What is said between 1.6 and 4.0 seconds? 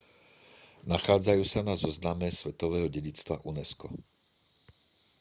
na zozname svetového dedičstva unesco